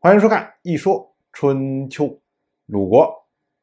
[0.00, 2.04] 欢迎收看《一说春秋》。
[2.66, 3.12] 鲁国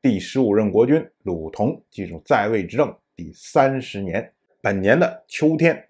[0.01, 5.87] 第十五任国君鲁同进入在位执政第三十年，本年的秋天，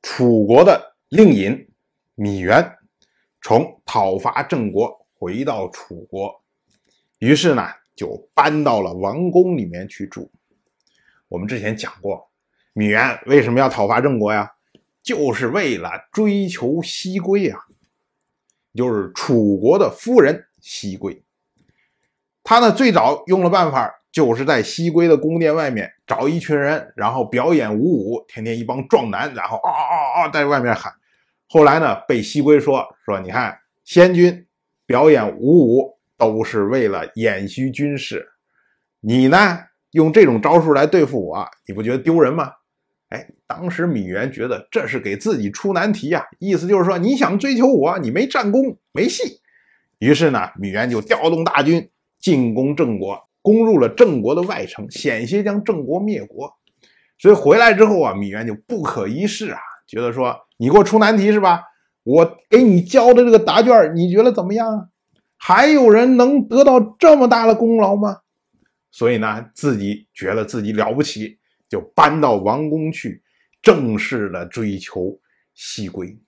[0.00, 1.68] 楚国的令尹
[2.16, 2.78] 芈原
[3.42, 6.42] 从讨伐郑国回到楚国，
[7.18, 7.62] 于是呢
[7.94, 10.32] 就搬到了王宫里面去住。
[11.28, 12.30] 我们之前讲过，
[12.72, 14.50] 芈原为什么要讨伐郑国呀？
[15.02, 17.60] 就是为了追求西归啊，
[18.78, 21.20] 就是楚国的夫人西归。
[22.44, 30.92] 他呢最早用了办法，就是在西归的宫殿外面找一群人，然后表演舞舞，天天一帮壮男，然后啊啊啊在外面喊。
[31.48, 34.46] 后来呢被西归说说，你看先君
[34.86, 38.28] 表演舞舞都是为了演习军事，
[39.00, 39.58] 你呢
[39.90, 42.52] 用这种招数来对付我，你不觉得丢人吗？
[43.08, 49.40] 哎，当时芈原觉得这是给自己出难题呀，意思就是说你想追求我，你没战功，没戏。
[49.98, 51.88] 于是呢，芈原就调动大军
[52.20, 56.52] 进攻郑国，攻入了郑国的外城，险些将郑国灭国。
[57.18, 61.62] 所以回来之后啊，芈原就不可一世啊，觉得说你给我出难题是吧？
[62.04, 64.86] 我给你交的这个答卷，你觉得怎么样啊？
[65.36, 68.18] 还有人能得到这么大的功劳吗？
[68.90, 71.38] 所以呢，自己觉得自己了不起。
[71.68, 73.22] 就搬到王宫去，
[73.60, 75.20] 正式的追求
[75.54, 76.18] 西归。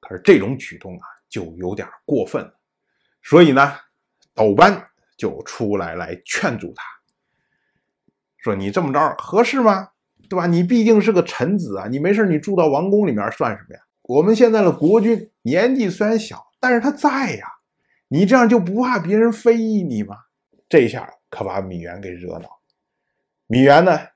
[0.00, 2.54] 可是这种举动啊，就有点过分了。
[3.22, 3.74] 所以呢，
[4.34, 6.84] 斗班就出来来劝阻他，
[8.38, 9.88] 说：“你这么着合适吗？
[10.28, 10.46] 对吧？
[10.46, 13.80] 你毕竟是个臣子啊，你没事你住到王宫里面算什么呀？
[14.02, 17.46] 我们现在的国君年纪虽然小，但是他在呀，
[18.08, 20.16] 你这样就不怕别人非议你吗？”
[20.68, 22.55] 这下可把芈原给惹恼。
[23.48, 24.08] 芈原呢，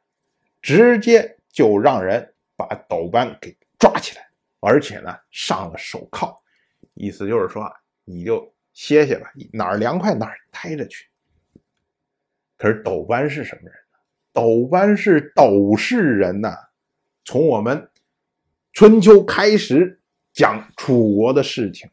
[0.60, 4.28] 直接就让人把斗班给抓起来，
[4.60, 6.36] 而且呢上了手铐，
[6.94, 7.72] 意思就是说啊
[8.04, 11.06] 你就歇歇吧，哪儿凉快哪儿待着去。
[12.56, 13.98] 可是斗班是什么人呢？
[14.32, 16.54] 斗班是斗氏人呐。
[17.24, 17.88] 从我们
[18.72, 20.00] 春秋开始
[20.32, 21.88] 讲楚国的事情，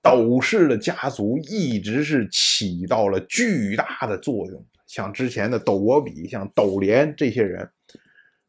[0.00, 4.83] 斗氏的家族一直是起到了巨大的作用的。
[4.94, 7.68] 像之前的斗伯比、像斗连这些人，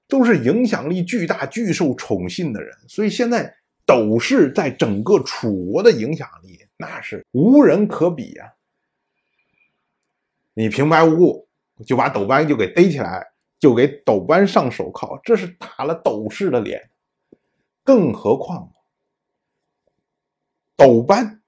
[0.07, 3.51] 都是影响力巨大、巨受宠信的人，所以现在
[3.83, 8.53] 斗氏在整个楚国的影响力那是无人可比呀。
[10.53, 11.47] 你平白无故
[11.83, 13.25] 就把斗班就给逮起来，
[13.57, 16.91] 就给斗班上手铐，这是打了斗氏的脸。
[17.83, 18.71] 更何况
[20.77, 21.41] 斗班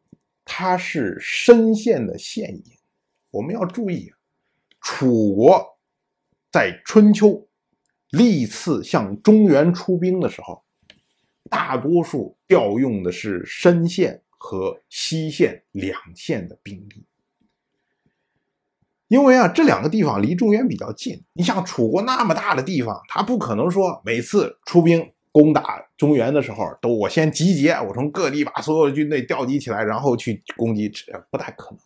[0.43, 2.63] 他是深县的县尹，
[3.29, 4.11] 我们要注意。
[4.81, 5.77] 楚国
[6.51, 7.47] 在春秋
[8.11, 10.63] 历次向中原出兵的时候，
[11.49, 17.05] 大多数调用的是深县和西县两县的兵力，
[19.07, 21.21] 因为啊，这两个地方离中原比较近。
[21.33, 30.89] 你像楚国那么大的地方，他不可能说每次出兵攻打中原的时候，都我先集结，我从各地把所有的军队调集起来，然后去攻击，
[31.29, 31.79] 不太可能。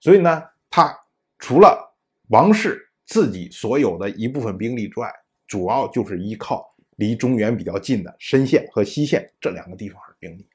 [0.00, 0.92] 所以呢，他
[1.38, 1.91] 除了
[2.32, 5.12] 王室自己所有的一部分兵力之外，
[5.46, 10.46] 主要就是依靠离中原比较近的深县和西县这两个地方的兵力。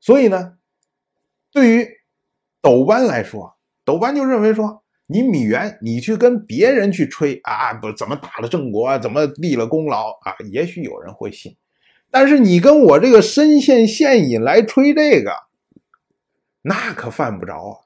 [0.00, 0.58] 所以呢，
[1.52, 1.88] 对于
[2.60, 11.56] 斗班来说，斗班就认为说，你米原，你去跟别人去吹啊，不怎么打了郑国，怎么立了功劳啊，也许有人会信，
[12.10, 15.32] 但是你跟我这个深县县尹来吹这个，
[16.62, 17.78] 那可犯不着啊。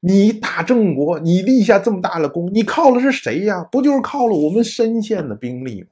[0.00, 3.64] 你打郑国，你立下这么大的功，你靠的是谁呀？
[3.64, 5.88] 不就是靠了我们深县的兵力吗？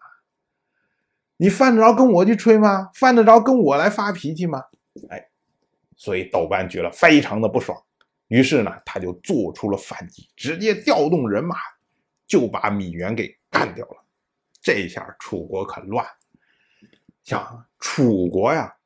[1.38, 2.88] 你犯得着跟我去吹吗？
[2.94, 4.62] 犯得着跟我来发脾气吗？
[5.08, 5.28] 哎，
[5.96, 7.76] 所以斗班觉得非常的不爽，
[8.28, 11.56] 于是呢，他就做出了反击，直接调动人马，
[12.28, 14.04] 就把芈原给干掉了。
[14.62, 16.06] 这下楚国可乱。
[17.24, 18.76] 想楚国呀，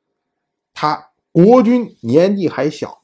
[0.72, 3.02] 他国君年纪还小，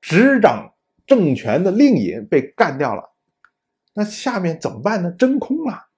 [0.00, 0.72] 执掌。
[1.08, 3.02] 政权的令尹被干掉了，
[3.94, 5.10] 那下面怎么办呢？
[5.12, 5.88] 真空了。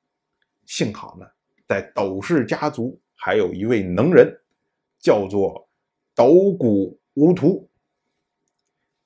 [0.66, 1.26] 幸好呢，
[1.66, 4.40] 在斗氏家族还有一位能人，
[5.00, 5.68] 叫做
[6.14, 7.68] 斗谷无图。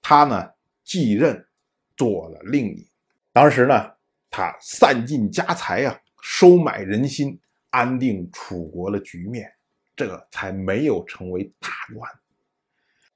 [0.03, 0.51] 他呢
[0.85, 1.49] 继任
[1.97, 2.87] 做了令尹。
[3.33, 3.93] 当时呢，
[4.29, 7.41] 他散尽家财啊，收买人心，
[7.71, 9.51] 安定楚国的局面，
[9.97, 12.13] 这才没有成为大乱。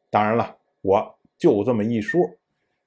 [0.09, 2.27] 当然了，我就这么一说。